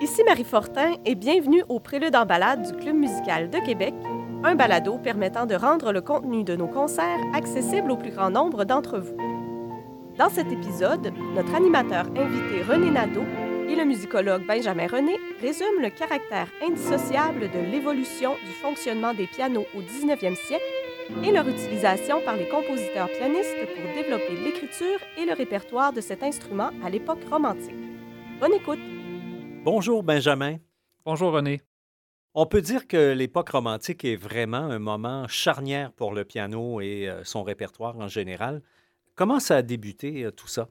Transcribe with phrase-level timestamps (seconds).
[0.00, 3.92] Ici Marie Fortin et bienvenue au Prélude en balade du Club musical de Québec,
[4.44, 8.64] un balado permettant de rendre le contenu de nos concerts accessible au plus grand nombre
[8.64, 9.16] d'entre vous.
[10.16, 13.24] Dans cet épisode, notre animateur invité René Nadeau
[13.68, 19.66] et le musicologue Benjamin René résument le caractère indissociable de l'évolution du fonctionnement des pianos
[19.74, 20.64] au 19e siècle
[21.24, 26.22] et leur utilisation par les compositeurs pianistes pour développer l'écriture et le répertoire de cet
[26.22, 27.74] instrument à l'époque romantique.
[28.38, 28.97] Bonne écoute!
[29.70, 30.56] Bonjour Benjamin.
[31.04, 31.60] Bonjour René.
[32.32, 37.06] On peut dire que l'époque romantique est vraiment un moment charnière pour le piano et
[37.06, 38.62] euh, son répertoire en général.
[39.14, 40.70] Comment ça a débuté euh, tout ça?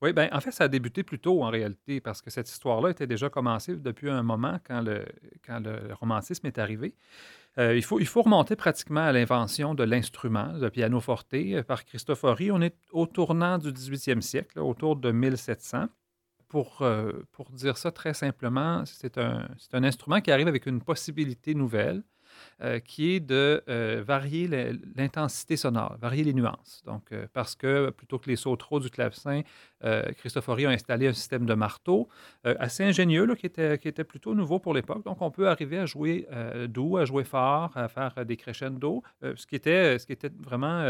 [0.00, 2.90] Oui, bien, en fait, ça a débuté plus tôt en réalité, parce que cette histoire-là
[2.90, 5.04] était déjà commencée depuis un moment quand le,
[5.44, 6.94] quand le romantisme est arrivé.
[7.58, 11.34] Euh, il, faut, il faut remonter pratiquement à l'invention de l'instrument, le pianoforte,
[11.66, 12.52] par Cristofori.
[12.52, 15.88] On est au tournant du 18e siècle, autour de 1700
[16.48, 20.80] pour, euh, pour dire ça très simplement, c'est un, un, instrument qui arrive avec une
[20.80, 22.02] possibilité nouvelle.
[22.62, 24.48] Euh, qui est de euh, varier
[24.96, 26.82] l'intensité sonore, varier les nuances.
[26.86, 29.42] Donc, parce que plutôt que les sautereaux du clavecin,
[30.16, 32.08] Christofori a installé un système de marteau
[32.44, 35.04] assez ingénieux, là, qui, était, qui était plutôt nouveau pour l'époque.
[35.04, 36.26] Donc, on peut arriver à jouer
[36.68, 40.82] doux, à jouer fort, à faire des crescendo, ce, qui était, ce qui était vraiment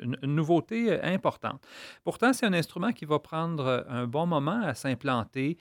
[0.00, 1.62] une, nouveauté importante.
[2.02, 5.58] Pourtant, c'est un instrument qui va prendre un bon moment à s'implanter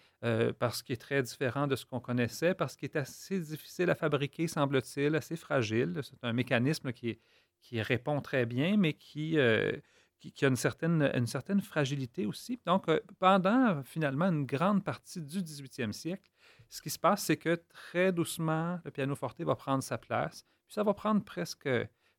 [0.60, 3.96] parce qu'il est très différent de ce qu'on connaissait, parce qu'il est assez difficile à
[3.96, 6.00] fabriquer, semble-t-il, assez fragile.
[6.04, 7.20] C'est un mécanisme qui,
[7.62, 9.38] qui répond très bien, mais qui,
[10.20, 12.60] qui, a une certaine, une certaine fragilité aussi.
[12.66, 16.32] Donc, pendant finalement une grande partie du 18e siècle,
[16.70, 20.46] ce qui se passe, c'est que très doucement, le pianoforte va prendre sa place.
[20.66, 21.70] Puis ça va prendre presque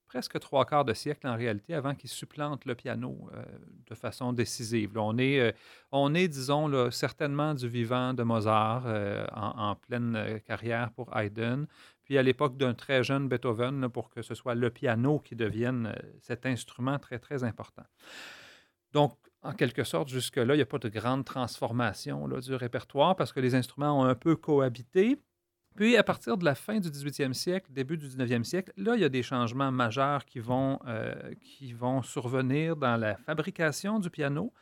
[0.08, 3.44] presque trois quarts de siècle en réalité avant qu'il supplante le piano euh,
[3.88, 4.96] de façon décisive.
[4.96, 5.52] on, est, euh,
[5.92, 11.66] on est, disons, certainement du vivant de Mozart euh, en, pleine carrière pour Haydn,
[12.04, 15.94] puis à l'époque d'un très jeune Beethoven pour que ce soit le piano qui devienne
[16.20, 17.84] cet instrument très, très important.
[18.92, 23.32] Donc, en quelque sorte, jusque-là, il n'y a pas de grande transformation du répertoire parce
[23.32, 25.18] que les instruments ont un peu cohabité.
[25.78, 29.00] Puis, à partir de la fin du 18e siècle, début du 19e siècle, là, il
[29.00, 34.10] y a des changements majeurs qui vont, euh, qui vont survenir dans la fabrication du
[34.10, 34.52] piano.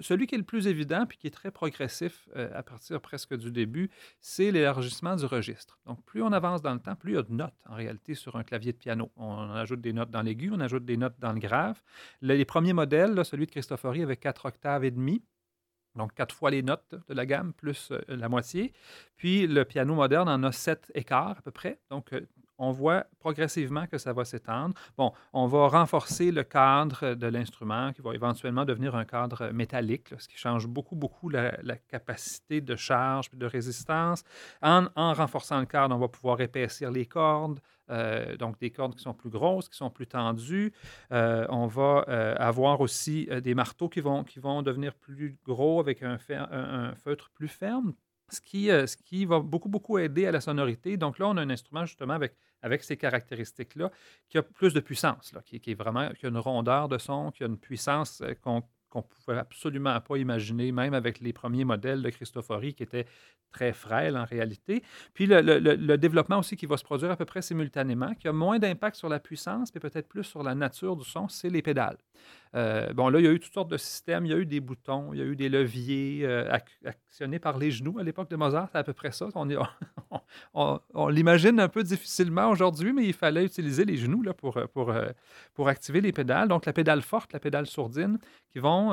[0.00, 3.34] Celui qui est le plus évident, puis qui est très progressif euh, à partir presque
[3.38, 3.88] du début,
[4.20, 5.78] c'est l'élargissement du registre.
[5.86, 8.14] Donc, plus on avance dans le temps, plus il y a de notes, en réalité,
[8.14, 9.10] sur un clavier de piano.
[9.16, 11.80] On ajoute des notes dans l'aigu, on ajoute des notes dans le grave.
[12.20, 15.22] Les premiers modèles, celui de Cristofori, avec quatre octaves et demi,
[15.96, 18.72] donc quatre fois les notes de la gamme plus euh, la moitié.
[19.16, 21.78] Puis le piano moderne en a sept écarts à peu près.
[21.90, 22.26] Donc euh,
[22.60, 24.74] on voit progressivement que ça va s'étendre.
[24.96, 30.14] Bon, on va renforcer le cadre de l'instrument qui va éventuellement devenir un cadre métallique,
[30.18, 31.50] ce qui change beaucoup, beaucoup la,
[31.88, 34.22] capacité de charge et de résistance.
[34.62, 37.60] En, en, renforçant le cadre, on va pouvoir épaissir les cordes,
[37.90, 40.72] euh, donc des cordes qui sont plus grosses, qui sont plus tendues.
[41.12, 45.80] Euh, on va euh, avoir aussi des marteaux qui vont, qui vont devenir plus gros
[45.80, 47.94] avec un, un, feutre plus ferme,
[48.28, 50.96] ce qui, ce qui va beaucoup, beaucoup aider à la sonorité.
[50.96, 53.90] Donc là, on a un instrument justement avec, avec ces caractéristiques-là
[54.28, 57.30] qui a plus de puissance, là, qui, est vraiment, qui a une rondeur de son,
[57.30, 61.64] qui a une puissance qu'on qu'on ne pouvait absolument pas imaginer, même avec les premiers
[61.64, 63.06] modèles de Cristofori qui étaient
[63.52, 64.82] très frêles en réalité.
[65.14, 68.58] Puis le, développement aussi qui va se produire à peu près simultanément, qui a moins
[68.58, 71.98] d'impact sur la puissance, mais peut-être plus sur la nature du son, c'est les pédales.
[72.56, 74.26] Euh, bon, là, il y a eu toutes sortes de systèmes.
[74.26, 76.52] Il y a eu des boutons, il y a eu des leviers euh,
[76.84, 77.98] actionnés par les genoux.
[77.98, 79.28] À l'époque de Mozart, c'est à peu près ça.
[80.54, 84.90] On, l'imagine un peu difficilement aujourd'hui, mais il fallait utiliser les genoux là, pour, pour,
[84.90, 85.10] euh,
[85.54, 86.48] pour activer les pédales.
[86.48, 88.18] Donc, la pédale forte, la pédale sourdine,
[88.48, 88.90] qui vont,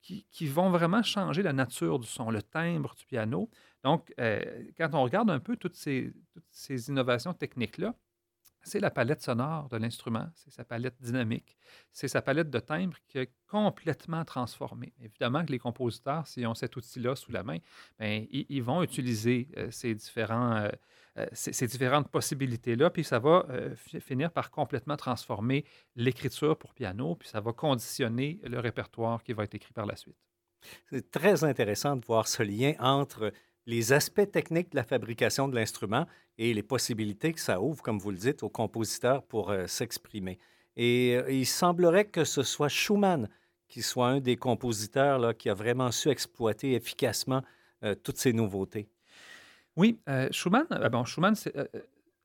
[0.00, 3.50] qui, vont vraiment changer la nature du son, le timbre du piano.
[3.82, 4.12] Donc,
[4.76, 7.94] quand on regarde un peu toutes ces, toutes ces innovations techniques-là,
[8.66, 11.56] c'est la palette sonore de l'instrument, c'est sa palette dynamique,
[11.92, 14.92] c'est sa palette de timbres qui est complètement transformée.
[15.00, 17.58] Évidemment que les compositeurs, s'ils ont cet outil-là sous la main,
[18.00, 20.68] bien, ils, vont utiliser euh, ces, différents, euh,
[21.18, 23.46] euh, ces, différentes possibilités-là, puis ça va
[24.00, 25.64] finir par complètement transformer
[25.94, 29.94] l'écriture pour piano, puis ça va conditionner le répertoire qui va être écrit par la
[29.94, 30.16] suite.
[30.90, 33.32] C'est très intéressant de voir ce lien entre
[33.66, 36.06] les aspects techniques de la fabrication de l'instrument
[36.38, 40.38] et les possibilités que ça ouvre, comme vous le dites, aux compositeurs pour euh, s'exprimer.
[40.76, 43.28] Et euh, il semblerait que ce soit Schumann
[43.68, 47.42] qui soit un des compositeurs qui a vraiment su exploiter efficacement
[47.82, 48.88] euh, toutes ces nouveautés.
[49.74, 49.98] Oui,
[50.30, 51.34] Schumann, bon, Schumann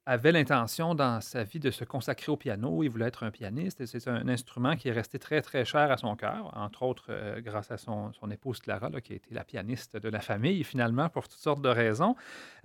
[0.06, 2.84] avait l'intention dans sa vie de se consacrer au piano.
[2.84, 3.86] Il voulait être un pianiste.
[3.86, 7.40] C'est un instrument qui est resté très, très cher à son cœur, entre autres euh,
[7.42, 11.28] grâce à son, épouse Clara, qui a été la pianiste de la famille, finalement, pour
[11.28, 12.16] toutes sortes de raisons.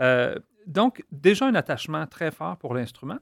[0.01, 0.37] Euh,
[0.67, 3.19] donc, déjà un attachement très fort pour l'instrument.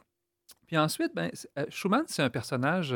[0.67, 2.95] Puis ensuite, ben, euh, Schumann, c'est un personnage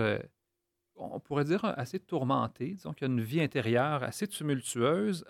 [1.00, 5.24] on pourrait dire assez tourmenté, disons qu'il a une vie intérieure assez tumultueuse,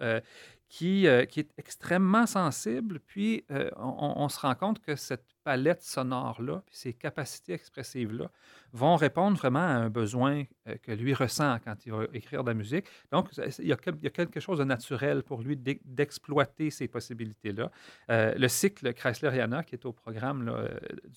[0.69, 3.44] qui, qui, est extrêmement sensible, puis
[3.76, 8.31] on, on, se rend compte que cette palette sonore-là, puis ces capacités expressives-là,
[8.75, 12.50] vont répondre vraiment à un besoin euh, que lui ressent quand il va écrire de
[12.50, 12.85] la musique.
[13.11, 17.71] Donc, il y a, quelque chose de naturel pour lui d'exploiter ces possibilités-là.
[18.11, 20.69] Euh, le cycle Chrysler-Yana, qui est au programme euh,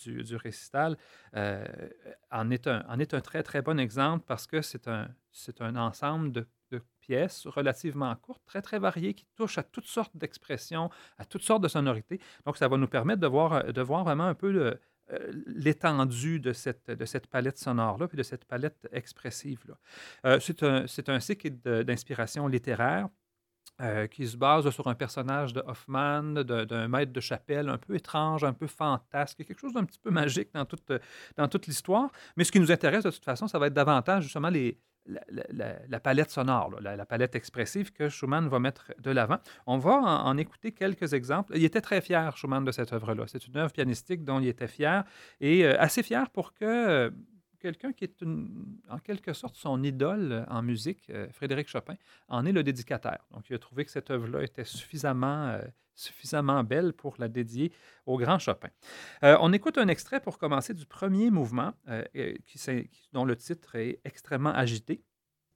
[0.01, 0.97] du, du, récital,
[1.33, 5.09] en, est un, en est un très, très bon exemple parce que c'est un,
[5.59, 6.47] un ensemble de
[7.45, 11.67] relativement courtes, très, très variées, qui touchent à toutes sortes d'expressions, à toutes sortes de
[11.67, 12.19] sonorités.
[12.45, 14.73] Donc, ça va nous permettre de voir, euh, de voir vraiment un peu
[15.11, 19.77] euh, l'étendue de cette, de cette palette sonore-là, puis de cette palette expressive-là.
[20.25, 21.49] Euh, c'est un, un, cycle
[21.83, 23.09] d'inspiration littéraire.
[24.11, 28.43] qui se base sur un personnage de Hoffman, d'un maître de chapelle un peu étrange,
[28.43, 30.91] un peu fantasque, quelque chose d'un petit peu magique dans toute,
[31.35, 32.11] dans toute l'histoire.
[32.35, 36.00] Mais ce qui nous intéresse de toute façon, ça va être davantage justement les, la,
[36.00, 39.38] palette sonore, la, palette expressive que Schumann va mettre de l'avant.
[39.65, 41.53] On va en, écouter quelques exemples.
[41.56, 43.25] Il était très fier, Schumann, de cette œuvre-là.
[43.27, 45.03] C'est une œuvre pianistique dont il était fier
[45.39, 47.09] et euh, assez fier pour que euh,
[47.59, 48.24] quelqu'un qui est
[48.89, 51.95] en quelque sorte son idole en musique, euh, Frédéric Chopin,
[52.27, 53.25] en est le dédicataire.
[53.31, 55.59] Donc, il a trouvé que cette œuvre-là était suffisamment
[55.95, 57.71] suffisamment belle pour la dédier
[58.05, 58.69] au grand Chopin.
[59.23, 62.03] Euh, on écoute un extrait pour commencer du premier mouvement, euh,
[63.13, 65.03] dont le titre est extrêmement agité.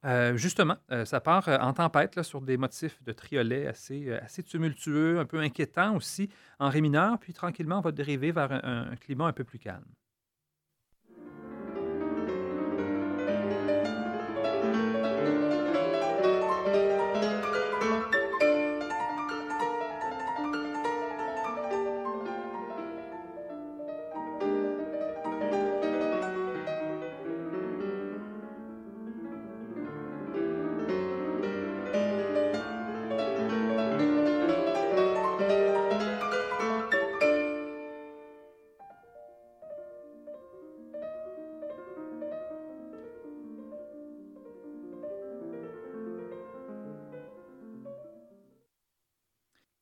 [0.06, 5.18] Euh, justement, ça part en tempête là, sur des motifs de triolet assez, assez tumultueux,
[5.20, 6.30] un peu inquiétants aussi,
[6.60, 9.86] en ré mineur, puis tranquillement, on va dériver vers un climat un peu plus calme.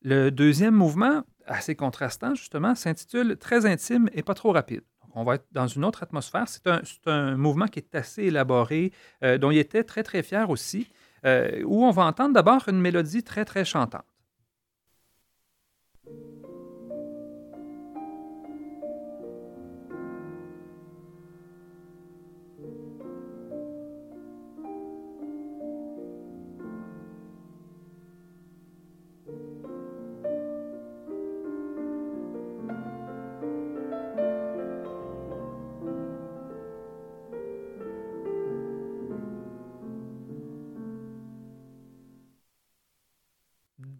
[0.03, 4.81] Le deuxième mouvement, assez contrastant justement, s'intitule Très intime et pas trop rapide.
[5.15, 6.45] on va être dans une autre atmosphère.
[6.47, 6.67] C'est
[7.07, 8.91] un, mouvement qui est assez élaboré,
[9.23, 10.89] euh, dont il était très très fier aussi,
[11.25, 14.03] euh, où on va entendre d'abord une mélodie très très chantante.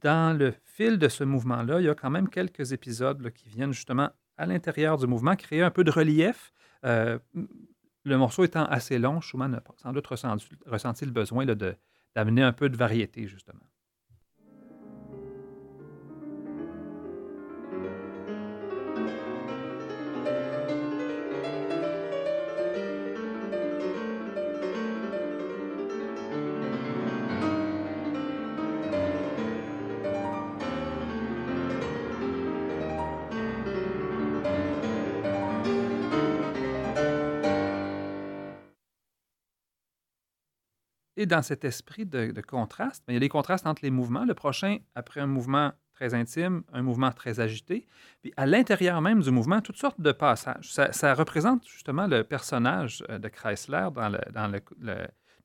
[0.03, 3.73] Dans le fil de ce mouvement-là, il y a quand même quelques épisodes qui viennent
[3.73, 6.53] justement à l'intérieur du mouvement créer un peu de relief.
[6.85, 7.17] Euh,
[8.03, 12.51] le morceau étant assez long, Schumann a sans doute ressenti, ressenti le besoin d'amener un
[12.51, 13.63] peu de variété, justement.
[41.25, 44.25] Dans cet esprit de, contraste, ben, il y a des contrastes entre les mouvements.
[44.25, 47.87] Le prochain, après un mouvement très intime, un mouvement très agité.
[48.21, 50.71] Puis à l'intérieur même du mouvement, toutes sortes de passages.
[50.71, 54.61] Ça, représente justement le personnage euh, de Chrysler dans le, dans le,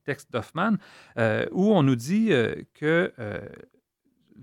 [0.05, 0.77] texte d'Hoffman,
[1.19, 3.13] euh, où on nous dit euh, que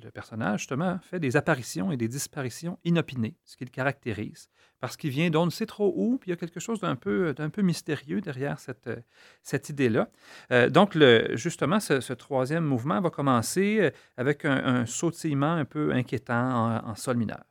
[0.04, 4.50] le personnage, justement, fait des apparitions et des disparitions inopinées, ce qui le caractérise,
[4.80, 6.96] parce qu'il vient d'on ne sait trop où, puis il y a quelque chose d'un
[6.96, 8.90] peu, d'un peu mystérieux derrière cette,
[9.42, 10.10] cette idée-là.
[10.52, 10.98] Euh, donc,
[11.34, 17.44] justement, ce, troisième mouvement va commencer avec un, sautillement un peu inquiétant en sol mineur.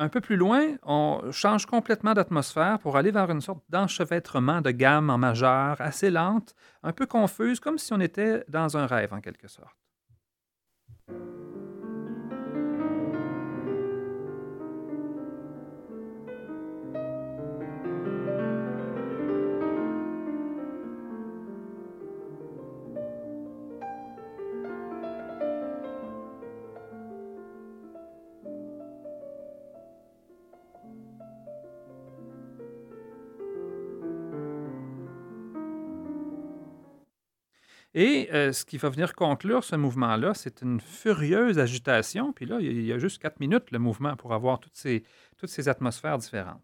[0.00, 4.70] Un peu plus loin, on change complètement d'atmosphère pour aller vers une sorte d'enchevêtrement de
[4.70, 9.12] gamme en majeur, assez lente, un peu confuse, comme si on était dans un rêve
[9.12, 9.79] en quelque sorte.
[37.94, 42.32] Et euh, ce qui va venir conclure ce mouvement-là, c'est une furieuse agitation.
[42.32, 45.02] Puis là, il y a juste quatre minutes, le mouvement, pour avoir toutes ces,
[45.36, 46.62] toutes ces atmosphères différentes.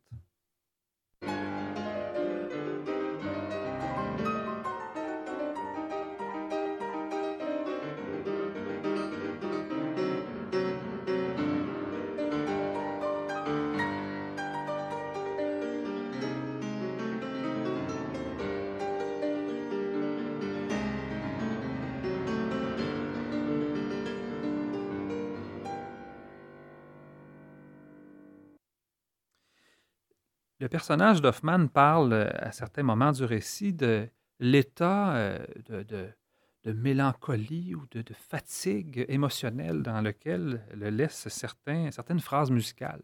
[30.77, 34.07] Personnage d'Hoffman parle euh, à certains moments du récit de
[34.41, 35.39] l'état euh,
[35.71, 36.13] de,
[36.67, 43.01] mélancolie ou de, fatigue émotionnelle dans lequel le laissent certaines phrases musicales.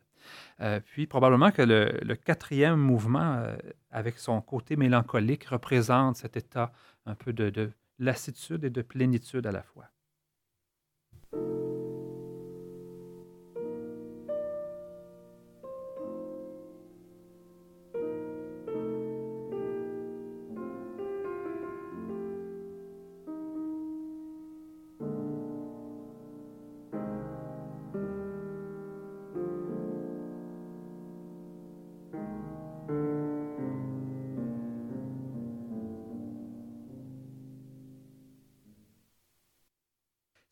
[0.60, 3.42] Euh, puis probablement que le, quatrième mouvement,
[3.90, 6.72] avec son côté mélancolique, représente cet état
[7.06, 9.91] un peu de lassitude et de plénitude à la fois.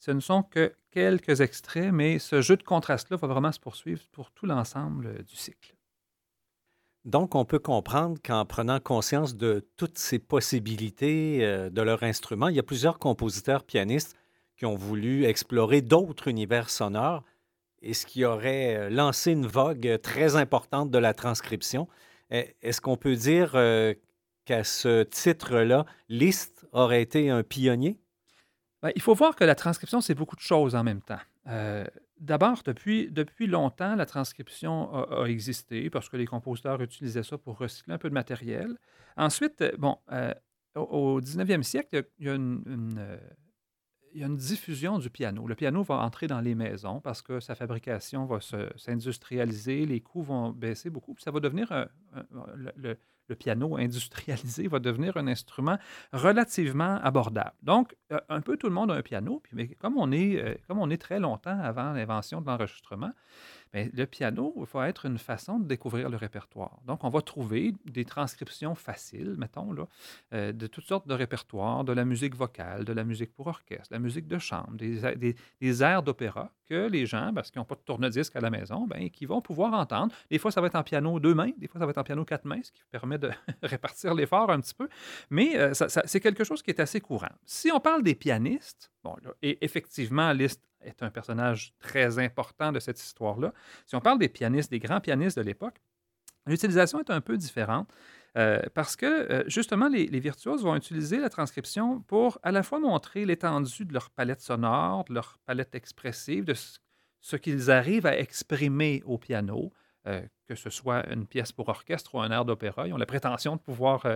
[0.01, 4.01] Ce ne sont que quelques extraits, mais ce jeu de contraste-là va vraiment se poursuivre
[4.13, 5.75] pour tout l'ensemble euh, du cycle.
[7.05, 12.49] Donc, on peut comprendre qu'en prenant conscience de toutes ces possibilités euh, de leur instrument,
[12.49, 14.17] il y a plusieurs compositeurs pianistes
[14.57, 17.23] qui ont voulu explorer d'autres univers sonores
[17.83, 21.89] et ce qui aurait euh, lancé une vogue très importante de la transcription.
[22.31, 23.55] Est-ce qu'on peut dire
[24.45, 27.99] qu'à ce titre-là, Liszt aurait été un pionnier?
[28.83, 31.21] Ben, il faut voir que la transcription, c'est beaucoup de choses en même temps.
[31.49, 31.85] Euh,
[32.19, 37.59] d'abord, depuis, depuis longtemps, la transcription a, existé parce que les compositeurs utilisaient ça pour
[37.59, 38.77] recycler un peu de matériel.
[39.17, 40.33] Ensuite, euh, bon, euh,
[40.75, 43.19] au 19e siècle, il y a une,
[44.13, 45.47] il y a une diffusion du piano.
[45.47, 48.39] Le piano va entrer dans les maisons parce que sa fabrication va
[48.77, 51.89] s'industrialiser, les coûts vont baisser beaucoup, puis ça va devenir
[52.77, 52.97] le,
[53.31, 55.79] le piano industrialisé va devenir un instrument
[56.13, 57.55] relativement abordable.
[57.63, 60.55] Donc, euh, un peu tout le monde a un piano, mais comme on est, euh,
[60.67, 63.13] comme on est très longtemps avant l'invention de l'enregistrement,
[63.73, 66.81] mais le piano va être une façon de découvrir le répertoire.
[66.87, 69.87] Donc, on va trouver des transcriptions faciles, mettons, là,
[70.33, 73.91] euh, de toutes sortes de répertoires, de la musique vocale, de la musique pour orchestre,
[73.91, 77.59] de la musique de chambre, des, des, des airs d'opéra que les gens, parce qu'ils
[77.59, 80.15] n'ont pas de tourne-disque à la maison, ben, qui vont pouvoir entendre.
[80.31, 82.05] Des fois, ça va être en piano deux mains, des fois, ça va être en
[82.05, 83.31] piano quatre mains, ce qui permet de
[83.63, 84.89] répartir l'effort un petit peu.
[85.31, 87.33] Mais euh, c'est quelque chose qui est assez courant.
[87.45, 92.79] Si on parle des pianistes, bon, et effectivement, Liszt est un personnage très important de
[92.79, 93.53] cette histoire-là.
[93.85, 95.81] Si on parle des pianistes, des grands pianistes de l'époque,
[96.47, 97.93] l'utilisation est un peu différente.
[98.37, 102.79] Euh, parce que euh, justement, les, virtuoses vont utiliser la transcription pour à la fois
[102.79, 108.19] montrer l'étendue de leur palette sonore, de leur palette expressive, de ce, qu'ils arrivent à
[108.19, 109.73] exprimer au piano,
[110.07, 112.87] euh, que ce soit une pièce pour orchestre ou un air d'opéra.
[112.87, 114.07] Ils ont la prétention de pouvoir,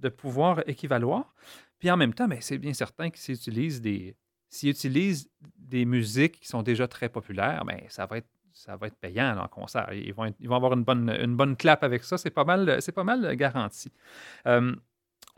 [0.00, 1.34] de pouvoir équivaloir.
[1.78, 4.16] Puis en même temps, ben, c'est bien certain qu'ils utilisent des,
[4.50, 8.88] S'ils utilisent des musiques qui sont déjà très populaires, bien, ça va être ça va
[8.88, 9.88] être payant en concert.
[9.92, 12.18] Ils vont, ils vont avoir une bonne, une bonne clap avec ça.
[12.18, 13.92] C'est pas mal, c'est pas mal garanti.
[14.46, 14.74] Euh,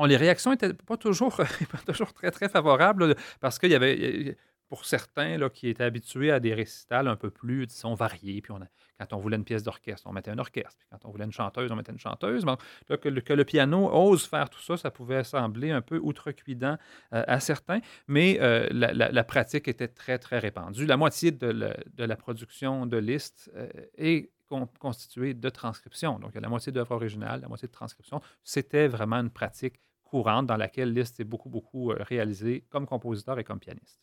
[0.07, 4.37] les réactions n'étaient pas toujours, pas toujours très, très favorables parce qu'il y avait
[4.71, 8.41] pour certains là, qui étaient habitués à des récitals un peu plus, disons, variés.
[8.41, 8.55] Puis
[9.01, 10.77] quand on voulait une pièce d'orchestre, on mettait un orchestre.
[10.79, 12.45] Puis quand on voulait une chanteuse, on mettait une chanteuse.
[12.45, 12.57] Bon,
[12.89, 16.79] que, le, piano ose faire tout ça, ça pouvait sembler un peu outrecuidant
[17.13, 20.87] euh, à certains, mais euh, la, pratique était très, très répandue.
[20.87, 24.31] La moitié de, la production de Liszt euh, est
[24.79, 26.21] constituée de transcription.
[26.21, 28.21] Donc, la moitié d'œuvres originales, la moitié de transcription.
[28.45, 33.45] C'était vraiment une pratique courante dans laquelle Liszt est beaucoup, beaucoup réalisé comme compositeur et
[33.45, 34.01] comme pianiste.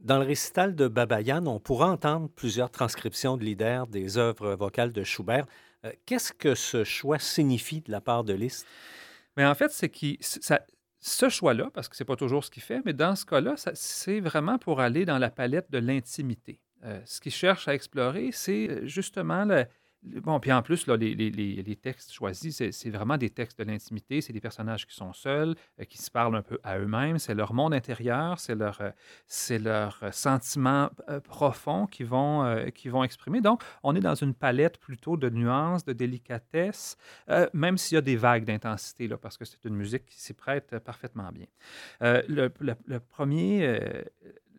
[0.00, 4.92] Dans le récital de Babayan, on pourra entendre plusieurs transcriptions de leader des œuvres vocales
[4.92, 5.46] de Schubert.
[5.84, 8.66] Euh, qu'est-ce que ce choix signifie de la part de Liszt?
[9.36, 10.06] Mais en fait, c'est que
[11.00, 13.54] ce choix-là, parce que ce n'est pas toujours ce qu'il fait, mais dans ce cas-là,
[13.74, 16.60] c'est vraiment pour aller dans la palette de l'intimité.
[16.84, 19.66] Euh, ce qu'il cherche à explorer, c'est euh, justement le,
[20.06, 24.20] Bon, puis en plus, là, les, textes choisis, c'est vraiment des textes de l'intimité.
[24.20, 27.18] C'est des personnages qui sont seuls, euh, qui se parlent un peu à eux-mêmes.
[27.18, 28.90] C'est leur monde intérieur, c'est leur, euh,
[29.26, 33.40] c'est leurs sentiments euh, profonds qui vont, qui vont exprimer.
[33.40, 36.96] Donc, on est dans une palette plutôt de nuances, de délicatesse,
[37.52, 40.78] même s'il y a des vagues d'intensité, parce que c'est une musique qui s'y prête
[40.78, 41.46] parfaitement bien.
[42.00, 43.80] le, le, premier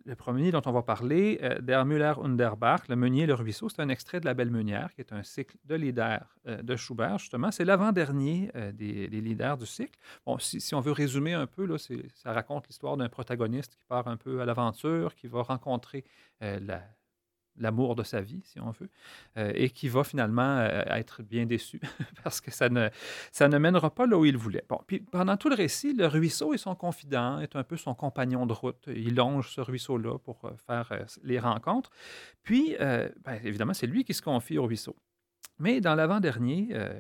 [0.08, 3.26] le premier dont on va parler, euh, Der Müller und der Bach, Le Meunier et
[3.26, 6.38] le Ruisseau, c'est un extrait de La Belle Meunière, qui est un cycle de leaders
[6.48, 7.52] euh, de Schubert, justement.
[7.52, 10.00] C'est l'avant-dernier euh, des, leaders du cycle.
[10.26, 11.76] Bon, si, si, on veut résumer un peu, là,
[12.16, 16.06] ça raconte l'histoire d'un protagoniste qui part un peu à l'aventure, qui va rencontrer
[16.40, 16.82] la,
[17.58, 18.90] l'amour de sa vie, si on veut,
[19.38, 21.80] euh, et qui va finalement euh, être bien déçu
[22.24, 22.90] parce que ça ne,
[23.32, 24.64] ça ne mènera pas là où il voulait.
[24.70, 27.94] Bon, puis pendant tout le récit, le ruisseau est son confident, est un peu son
[27.94, 28.88] compagnon de route.
[28.88, 30.92] Il longe ce ruisseau-là pour euh, faire
[31.24, 31.90] les rencontres.
[32.44, 34.96] Puis, ben, évidemment, c'est lui qui se confie au ruisseau.
[35.60, 36.94] Mais dans l'avant-dernier euh,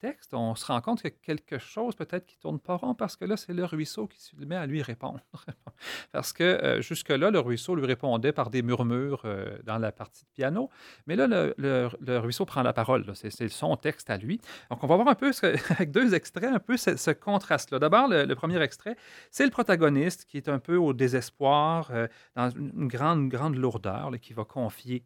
[0.00, 3.24] texte, on se rend compte a quelque chose peut-être qui tourne pas rond parce que
[3.24, 5.20] là, c'est le ruisseau qui se met à lui répondre.
[6.12, 10.24] parce que euh, jusque-là, le ruisseau lui répondait par des murmures euh, dans la partie
[10.24, 10.68] de piano.
[11.06, 13.04] Mais là, le, ruisseau prend la parole.
[13.14, 14.40] C'est son texte à lui.
[14.70, 15.30] Donc, on va voir un peu,
[15.70, 17.78] avec deux extraits, un peu ce, contraste-là.
[17.78, 18.96] D'abord, le, premier extrait,
[19.30, 21.90] c'est le protagoniste qui est un peu au désespoir,
[22.34, 25.04] dans une grande, grande lourdeur, qui va confier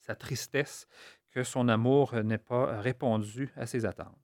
[0.00, 0.88] sa tristesse
[1.32, 4.21] que son amour n'ait pas répondu à ses attentes.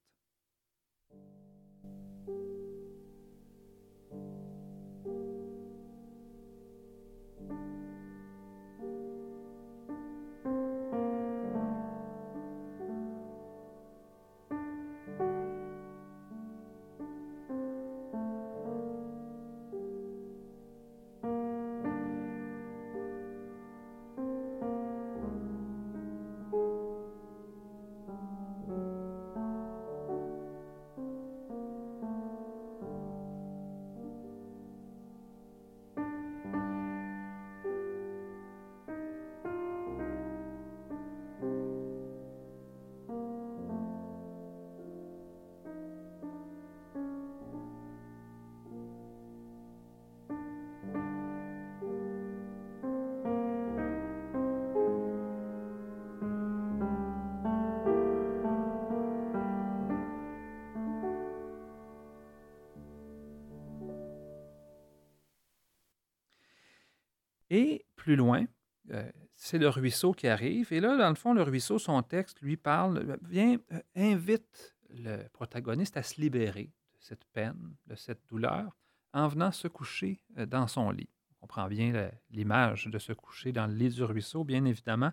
[67.50, 68.46] Et plus loin,
[68.90, 70.72] euh, c'est le ruisseau qui arrive.
[70.72, 74.76] Et là, dans le fond, le ruisseau, son texte lui parle, euh, vient, euh, invite
[74.90, 78.76] le protagoniste à se libérer de cette peine, de cette douleur,
[79.12, 81.08] en venant se coucher dans son lit.
[81.48, 85.12] Comprend bien l'image de se coucher dans le lit du ruisseau, bien évidemment.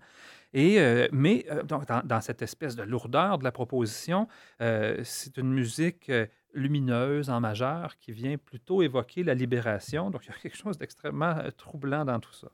[0.53, 4.27] Et, mais donc, dans, cette espèce de lourdeur de la proposition,
[4.59, 6.11] c'est une musique
[6.55, 10.09] lumineuse en majeur qui vient plutôt évoquer la libération.
[10.09, 12.47] Donc, il y a quelque chose d'extrêmement euh, troublant dans tout ça.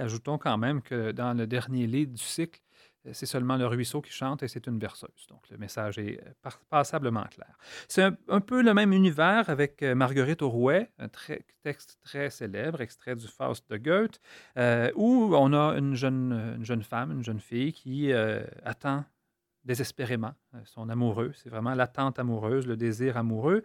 [0.00, 2.60] Ajoutons quand même que dans le dernier lead du cycle,
[3.06, 5.26] euh, c'est seulement le ruisseau qui chante et c'est une berceuse.
[5.28, 7.56] Donc le message est euh, passablement clair.
[7.88, 11.08] C'est un, peu le même univers avec euh, Marguerite Aurouet, un
[11.62, 14.20] texte très célèbre, extrait du Faust de Goethe,
[14.96, 18.12] où on a une jeune, une jeune femme, une jeune fille qui
[18.64, 19.04] attend
[19.64, 20.32] désespérément
[20.64, 21.32] son amoureux.
[21.34, 23.62] C'est vraiment l'attente amoureuse, le désir amoureux,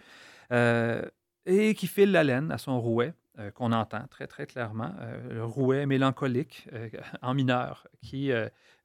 [0.52, 3.14] et qui file la laine à son rouet.
[3.38, 6.90] Euh, qu'on entend très, très clairement, euh, le rouet mélancolique euh,
[7.22, 8.32] en mineur qui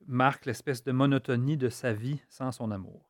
[0.07, 3.10] marque l'espèce de monotonie de sa vie sans son amour.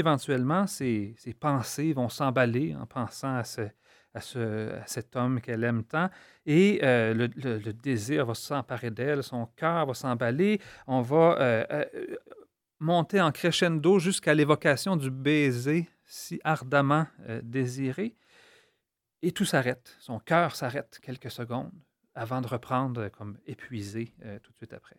[0.00, 3.62] Éventuellement, ses, pensées vont s'emballer en pensant à, ce,
[4.14, 6.10] à, ce, à cet homme qu'elle aime tant,
[6.44, 11.64] et euh, le, le, désir va s'emparer d'elle, son cœur va s'emballer, on va euh,
[11.70, 12.16] euh,
[12.80, 17.06] monter en crescendo jusqu'à l'évocation du baiser si ardemment
[17.42, 18.16] désiré,
[19.22, 21.72] et tout s'arrête, son cœur s'arrête quelques secondes
[22.14, 24.96] avant de reprendre comme épuisé tout de suite après.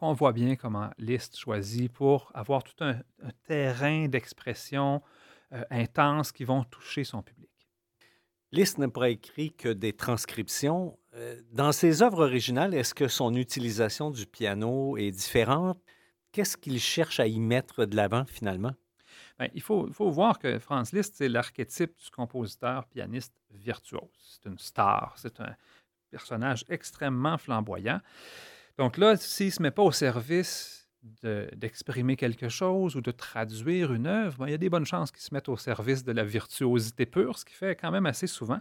[0.00, 3.00] Donc, on voit bien comment Liszt choisit pour avoir tout un,
[3.48, 5.02] terrain d'expression
[5.52, 7.50] euh, intense qui vont toucher son public.
[8.52, 10.96] Liszt n'a pas écrit que des transcriptions.
[11.14, 15.82] Euh, dans ses œuvres originales, est-ce que son utilisation du piano est différente?
[16.30, 18.74] Qu'est-ce qu'il cherche à y mettre de l'avant finalement?
[19.40, 24.08] Bien, il, faut, faut, voir que Franz Liszt, c'est l'archétype du compositeur pianiste virtuose.
[24.22, 25.56] C'est une star, c'est un
[26.08, 28.00] personnage extrêmement flamboyant.
[28.78, 30.78] Donc là, s'il ne se met pas au service
[31.22, 35.10] d'exprimer quelque chose ou de traduire une œuvre, ben, il y a des bonnes chances
[35.10, 38.26] qu'il se mette au service de la virtuosité pure, ce qui fait quand même assez
[38.26, 38.58] souvent.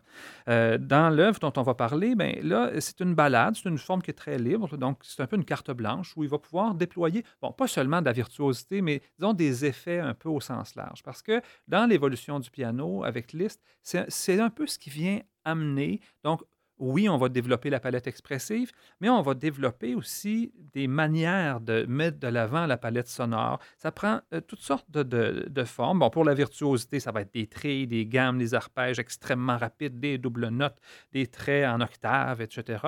[0.47, 4.01] Euh, dans l'œuvre dont on va parler, ben, là, c'est une balade, c'est une forme
[4.01, 6.75] qui est très libre, donc c'est un peu une carte blanche où il va pouvoir
[6.75, 10.75] déployer, bon, pas seulement de la virtuosité, mais disons des effets un peu au sens
[10.75, 11.01] large.
[11.03, 16.01] Parce que dans l'évolution du piano avec Liszt, c'est un peu ce qui vient amener,
[16.23, 16.41] donc
[16.79, 21.85] oui, on va développer la palette expressive, mais on va développer aussi des manières de
[21.87, 23.59] mettre de l'avant la palette sonore.
[23.77, 25.99] Ça prend euh, toutes sortes de, formes.
[25.99, 29.99] Bon, pour la virtuosité, ça va être des trilles, des gammes, des arpèges extrêmement rapides,
[29.99, 30.77] des doubles notes,
[31.11, 32.79] des traits en octave, etc.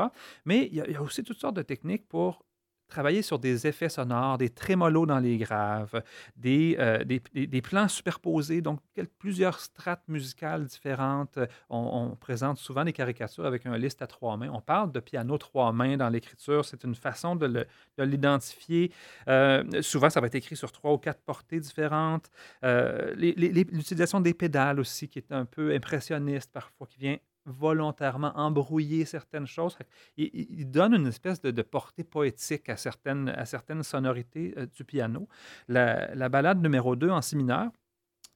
[0.46, 2.46] Mais il y, a aussi toutes sortes de techniques pour
[2.90, 6.02] travailler sur des effets sonores, des trémolos dans les graves,
[6.36, 8.80] des, euh, plans superposés, donc
[9.20, 11.40] plusieurs strates musicales différentes.
[11.70, 14.50] On, présente souvent des caricatures avec un liste à trois mains.
[14.52, 16.66] On parle de piano trois mains dans l'écriture.
[16.66, 17.66] C'est une façon de
[17.98, 18.92] l'identifier.
[19.28, 22.30] Euh, souvent, ça va être écrit sur trois ou quatre portées différentes.
[22.64, 27.18] Euh, l'utilisation des pédales aussi, qui est un peu impressionniste parfois, qui vient
[27.50, 29.78] volontairement embrouiller certaines choses.
[30.18, 35.28] Il, donne une espèce de, portée poétique à certaines, à certaines sonorités euh, du piano.
[35.68, 37.72] La, la, balade numéro 2 en si mineur,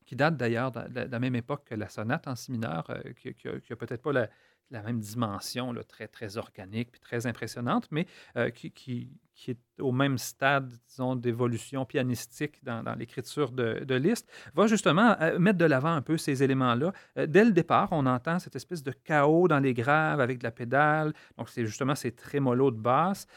[0.05, 3.47] qui date d'ailleurs de, la même époque que la sonate en si mineur, euh, qui
[3.47, 4.29] n'a peut-être pas la,
[4.81, 9.19] même dimension, très, très organique puis très impressionnante, mais euh, qui,
[9.51, 15.39] est au même stade, disons, d'évolution pianistique dans, l'écriture de, de, Liszt, va justement euh,
[15.39, 16.93] mettre de l'avant un peu ces éléments-là.
[17.17, 20.43] Euh, dès le départ, on entend cette espèce de chaos dans les graves avec de
[20.43, 23.27] la pédale, donc c'est justement ces trémolos de basse,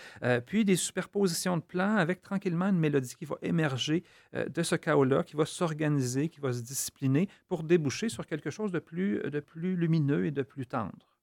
[0.46, 4.04] puis des superpositions de plans avec tranquillement une mélodie qui va émerger
[4.34, 8.72] de ce chaos-là, qui va s'organiser, qui va se discipliner pour déboucher sur quelque chose
[8.72, 11.16] de plus, de plus lumineux et de plus tendre.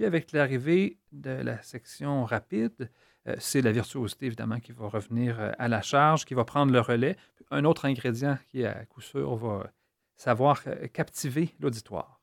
[0.00, 2.90] Puis avec l'arrivée de la section rapide,
[3.28, 6.72] euh, c'est la virtuosité évidemment qui va revenir euh, à la charge, qui va prendre
[6.72, 7.18] le relais.
[7.50, 9.70] Un autre ingrédient qui, à coup sûr, va
[10.16, 12.19] savoir euh, captiver l'auditoire.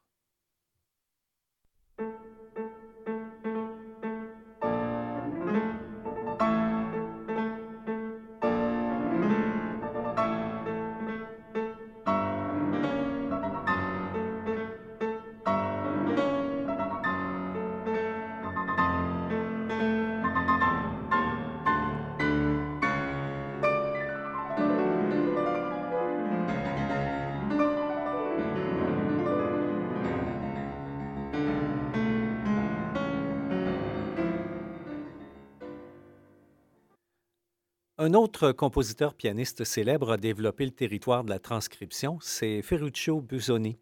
[38.08, 43.78] Un autre compositeur pianiste célèbre a développé le territoire de la transcription, c'est Ferruccio Busoni.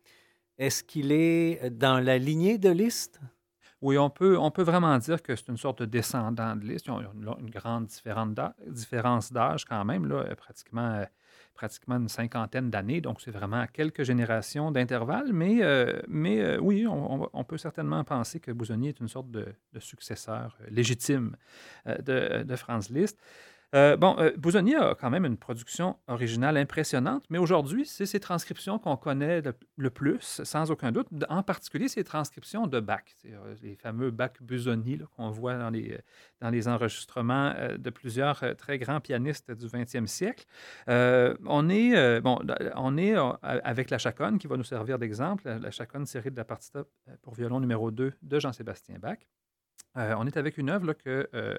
[0.57, 3.19] Est-ce qu'il est dans la lignée de Liszt?
[3.81, 6.87] Oui, on peut, on peut vraiment dire que c'est une sorte de descendant de Liszt.
[6.87, 11.05] Ils ont une, une grande différence d'âge quand même, là, pratiquement
[11.55, 16.85] pratiquement une cinquantaine d'années, donc c'est vraiment quelques générations d'intervalle, mais, euh, mais euh, oui,
[16.85, 19.47] on, peut certainement penser que Busoni est une sorte de,
[19.79, 21.35] successeur euh, légitime
[21.85, 23.17] de, de, Franz Liszt.
[23.73, 24.31] Euh, bon, euh,
[24.79, 29.41] a quand même une production originale impressionnante, mais aujourd'hui, c'est ses transcriptions qu'on connaît
[29.77, 34.31] le, plus, sans aucun doute, en particulier ses transcriptions de Bach, euh, les fameux Bach
[34.41, 35.99] Busoni qu'on voit dans les,
[36.41, 40.45] dans les enregistrements de plusieurs très grands pianistes du 20e siècle.
[40.87, 42.39] on est, bon,
[42.75, 46.45] on est avec la chaconne qui va nous servir d'exemple, la chaconne série de la
[46.45, 46.83] partita
[47.21, 49.17] pour violon numéro 2 de Jean-Sébastien Bach.
[49.97, 51.55] Euh, on est avec une œuvre que, euh,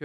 [0.00, 0.04] que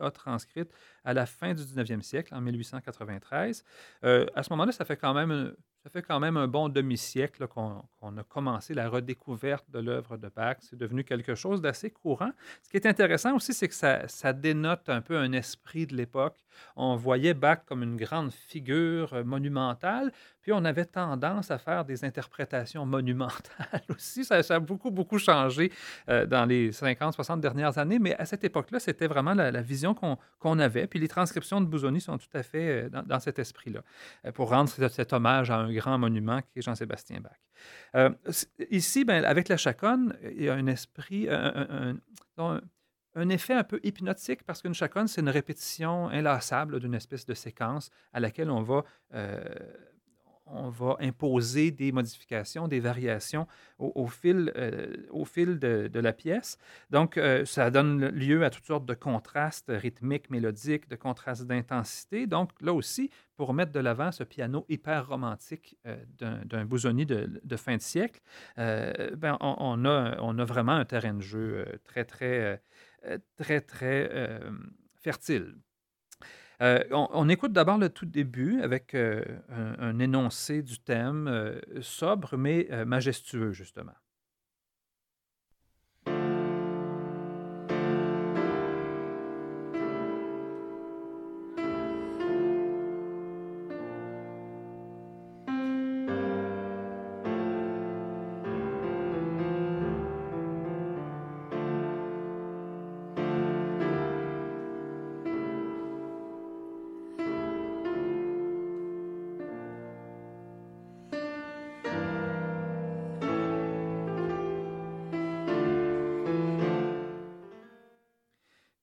[0.00, 0.72] a transcrite
[1.04, 3.64] à la fin du 19e siècle, en 1893.
[4.04, 7.48] Euh, à ce moment-là, ça fait quand même ça fait quand même un bon demi-siècle
[7.48, 7.82] qu'on
[8.16, 10.58] a commencé la redécouverte de l'œuvre de Bach.
[10.60, 12.30] C'est devenu quelque chose d'assez courant.
[12.62, 16.36] Ce qui est intéressant aussi, c'est que ça, dénote un peu un esprit de l'époque.
[16.76, 21.84] On voyait Bach comme une grande figure euh, monumentale, puis on avait tendance à faire
[21.84, 24.24] des interprétations monumentales aussi.
[24.24, 25.72] Ça, a beaucoup, beaucoup changé
[26.08, 29.94] euh, dans les 50, 60 dernières années, mais à cette époque-là, c'était vraiment la, vision
[29.94, 30.86] qu'on avait.
[30.86, 33.82] Puis les transcriptions de Busoni sont tout à fait euh, dans, cet esprit-là,
[34.34, 37.36] pour rendre cet hommage à un grand monument qui est Jean-Sébastien Bach.
[37.94, 38.10] Euh,
[38.70, 41.98] ici, ben, avec la chaconne, il y a un esprit, un,
[43.28, 47.90] effet un peu hypnotique parce qu'une chaconne, c'est une répétition inlassable d'une espèce de séquence
[48.12, 49.42] à laquelle on va euh,
[50.52, 53.46] on va imposer des modifications, des variations
[53.78, 56.58] au, fil, euh, au fil de, la pièce.
[56.90, 62.26] Donc, euh, ça donne lieu à toutes sortes de contrastes rythmiques, mélodiques, de contrastes d'intensité.
[62.26, 65.96] Donc, là aussi, pour mettre de l'avant ce piano hyper romantique euh,
[66.44, 68.20] d'un Busoni de, de, fin de siècle,
[68.56, 72.62] ben, on, a, on a vraiment un terrain de jeu très, très,
[73.36, 74.40] très, très
[74.94, 75.56] fertile.
[76.62, 82.36] Euh, on, écoute d'abord le tout début avec euh, un, énoncé du thème euh, sobre
[82.36, 83.92] mais majestueux, justement.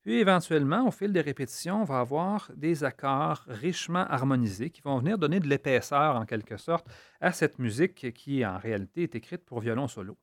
[0.10, 4.98] Puis éventuellement, au fil des répétitions, on va avoir des accords richement harmonisés qui vont
[4.98, 6.88] venir donner de l'épaisseur en quelque sorte
[7.22, 10.18] à cette musique qui en réalité est écrite pour violon solo.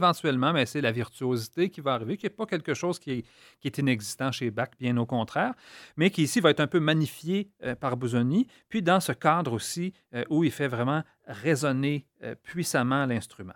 [0.00, 3.24] Éventuellement, ben, c'est la virtuosité qui va arriver, qui n'est pas quelque chose qui
[3.62, 5.54] est, inexistant chez Bach, bien au contraire,
[5.96, 9.52] mais qui ici va être un peu magnifié euh, par Busoni, puis dans ce cadre
[9.52, 13.54] aussi euh, où il fait vraiment résonner euh, puissamment l'instrument.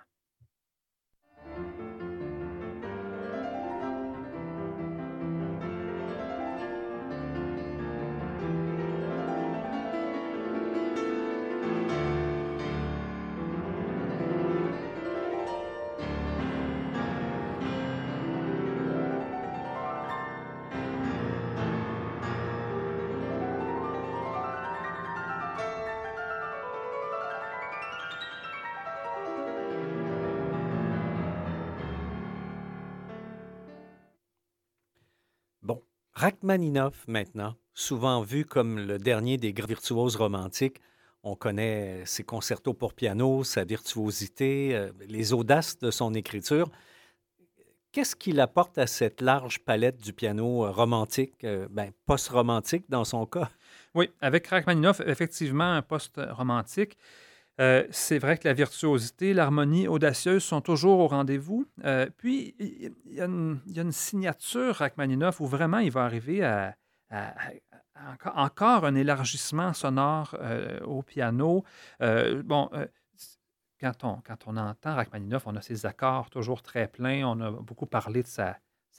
[36.15, 40.81] Rachmaninoff, maintenant, souvent vu comme le dernier des grands virtuoses romantiques,
[41.25, 46.71] on connaît ses concertos pour piano, sa virtuosité, euh, les audaces de son écriture.
[47.91, 53.05] Qu'est-ce qu'il apporte à cette large palette du piano euh, romantique, euh, ben, post-romantique dans
[53.05, 53.51] son cas?
[53.95, 56.97] Oui, avec Rachmaninoff, effectivement, un post-romantique.
[57.61, 61.67] Euh, c'est vrai que la virtuosité, l'harmonie audacieuse sont toujours au rendez-vous.
[61.85, 66.75] Euh, puis, il y, a une signature Rachmaninoff où vraiment il va arriver à,
[68.35, 71.65] encore, un élargissement sonore euh, au piano.
[72.01, 72.71] bon,
[73.81, 77.25] quand on, quand on entend Rachmaninoff, on a ses accords toujours très pleins.
[77.25, 78.59] On a beaucoup parlé de sa,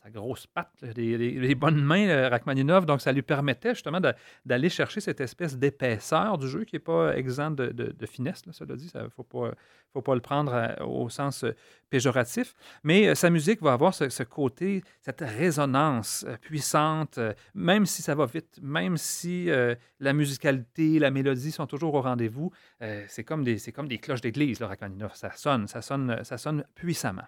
[0.10, 2.86] grosse patte, les, bonnes mains, Rachmaninov.
[2.86, 4.00] Donc, ça lui permettait justement
[4.46, 8.76] d'aller chercher cette espèce d'épaisseur du jeu qui n'est pas exempt de, finesse, là, cela
[8.76, 8.92] dit.
[8.94, 11.56] Il ne faut pas, le prendre euh, au sens euh,
[11.90, 12.54] péjoratif.
[12.84, 17.20] Mais euh, sa musique va avoir ce, côté, cette résonance puissante,
[17.54, 19.50] même si ça va vite, même si
[20.00, 22.52] la musicalité, la mélodie sont toujours au rendez-vous.
[23.08, 25.16] c'est comme, des, comme des cloches d'église, Rachmaninov.
[25.16, 27.26] Ça sonne, ça sonne, ça sonne puissamment.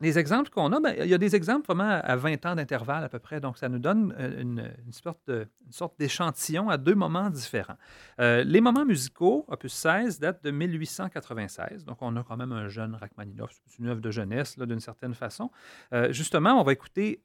[0.00, 3.04] Les exemples qu'on a, ben, il y a des exemples vraiment à 20 ans d'intervalle
[3.04, 3.40] à peu près.
[3.40, 7.76] Donc, ça nous donne euh, une, sorte, d'échantillon à deux moments différents.
[8.20, 11.84] Euh, les moments musicaux, opus 16, datent de 1896.
[11.84, 13.52] Donc, on a quand même un jeune Rachmaninoff.
[13.66, 15.50] C'est une œuvre de jeunesse, d'une certaine façon.
[15.92, 17.22] Euh, justement, on va écouter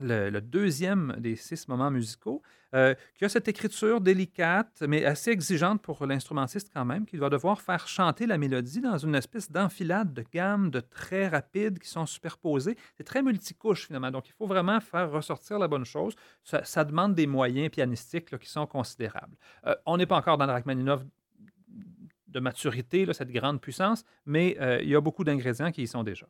[0.00, 2.42] le, deuxième des six moments musicaux,
[2.74, 7.30] euh, qui a cette écriture délicate, mais assez exigeante pour l'instrumentiste quand même, qui va
[7.30, 11.88] devoir faire chanter la mélodie dans une espèce d'enfilade de gammes, de traits rapides qui
[11.88, 12.76] sont superposés.
[12.96, 16.14] C'est très multicouche finalement, donc il faut vraiment faire ressortir la bonne chose.
[16.44, 19.36] Ça, demande des moyens pianistiques qui sont considérables.
[19.66, 21.02] Euh, on n'est pas encore dans le Rachmaninoff
[22.28, 26.02] de maturité, cette grande puissance, mais euh, il y a beaucoup d'ingrédients qui y sont
[26.02, 26.26] déjà.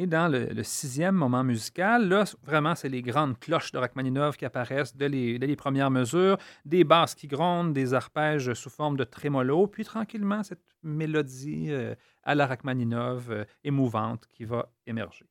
[0.00, 4.46] Et dans le, sixième moment musical, là, vraiment, c'est les grandes cloches de Rachmaninov qui
[4.46, 9.66] apparaissent dès les, premières mesures, des basses qui grondent, des arpèges sous forme de trémolo,
[9.66, 15.26] puis tranquillement, cette mélodie euh, à la Rachmaninov euh, émouvante qui va émerger.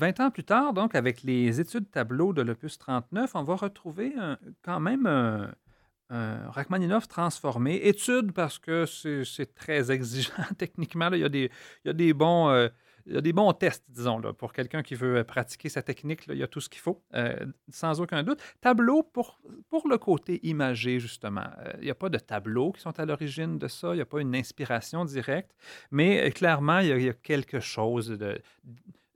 [0.00, 4.14] 20 ans plus tard, donc, avec les études tableau de l'opus 39, on va retrouver
[4.62, 5.52] quand même un,
[6.10, 7.86] Rachmaninoff transformé.
[7.86, 11.10] Études parce que c'est très exigeant techniquement.
[11.12, 11.50] il, y a des,
[11.84, 12.68] il, des bons, euh,
[13.06, 16.22] il y a des bons tests, disons, là, pour quelqu'un qui veut pratiquer sa technique.
[16.28, 17.36] il y a tout ce qu'il faut, euh,
[17.68, 18.40] sans aucun doute.
[18.60, 21.46] Tableau pour, pour le côté imagé, justement.
[21.58, 23.92] Euh, il n'y a pas de tableaux qui sont à l'origine de ça.
[23.92, 25.54] Il n'y a pas une inspiration directe.
[25.90, 28.40] Mais clairement, y, a, il y a quelque chose de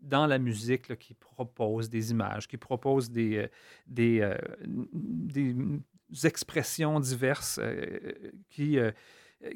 [0.05, 3.49] dans la musique qui propose des images, qui propose des, euh,
[3.87, 4.37] des, euh,
[4.93, 5.55] des
[6.25, 8.79] expressions diverses euh, qui,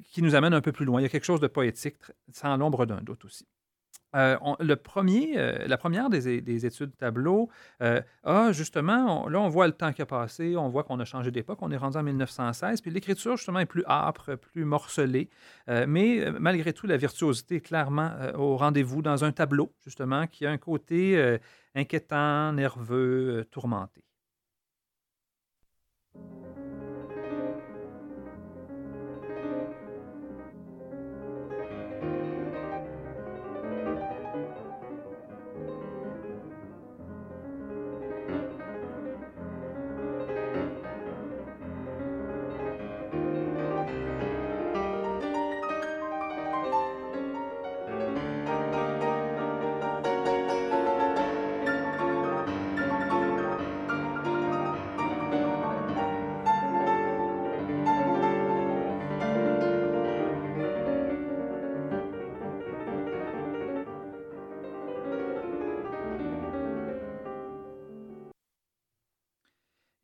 [0.05, 1.01] qui nous amènent un peu plus loin.
[1.01, 1.97] Il y a quelque chose de poétique,
[2.33, 3.47] sans l'ombre d'un doute aussi.
[4.17, 7.51] Euh, le premier, euh, la première des, des études tableau
[7.83, 11.05] euh, a justement, là on voit le temps qui a passé, on voit qu'on a
[11.05, 15.29] changé d'époque, on est rendu en 1916, puis l'écriture justement est plus âpre, plus morcelée,
[15.67, 20.51] mais malgré tout la virtuosité est clairement au rendez-vous dans un tableau justement qui a
[20.51, 21.39] un côté
[21.75, 24.05] inquiétant, nerveux, tourmenté.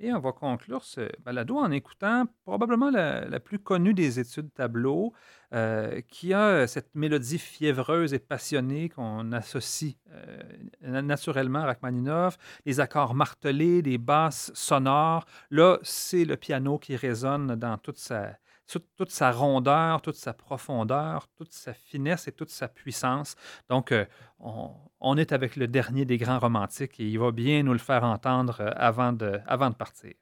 [0.05, 5.15] Et on va conclure ce balado en écoutant probablement la, plus connue des études tableau,
[5.55, 12.37] euh, qui a cette mélodie fiévreuse et passionnée qu'on associe euh, naturellement à Rachmaninoff,
[12.67, 15.25] les accords martelés, les basses sonores.
[15.51, 18.37] Là, c'est le piano qui résonne dans toute sa,
[18.67, 23.37] toute, sa rondeur, toute sa profondeur, toute sa finesse et toute sa puissance.
[23.69, 24.07] Donc, euh,
[24.39, 28.05] on, est avec le dernier des grands romantiques et il va bien nous le faire
[28.05, 30.15] entendre euh, avant de, avant de partir.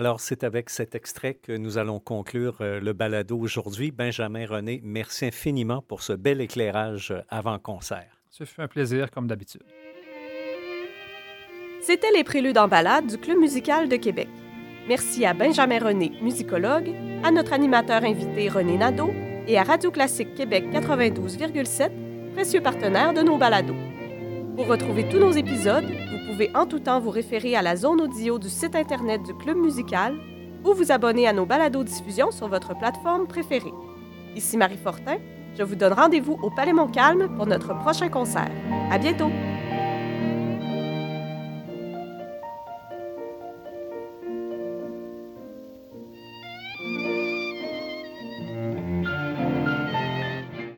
[0.00, 3.90] Alors, c'est avec cet extrait que nous allons conclure euh, le balado aujourd'hui.
[3.90, 8.08] Benjamin René, merci infiniment pour ce bel éclairage euh, avant concert.
[8.30, 9.62] Ce fut un plaisir, comme d'habitude.
[11.82, 14.28] C'était les préludes en balade du Club musical de Québec.
[14.88, 19.10] Merci à Benjamin René, musicologue, à notre animateur invité René Nadeau
[19.46, 21.90] et à Radio Classique Québec 92,7,
[22.32, 23.76] précieux partenaire de nos balados.
[24.56, 28.00] Pour retrouver tous nos épisodes, vous pouvez en tout temps vous référer à la zone
[28.00, 30.14] audio du site Internet du Club musical
[30.64, 33.72] ou vous abonner à nos balados-diffusions sur votre plateforme préférée.
[34.36, 35.16] Ici Marie Fortin,
[35.58, 38.50] je vous donne rendez-vous au Palais Montcalm pour notre prochain concert.
[38.92, 39.30] À bientôt!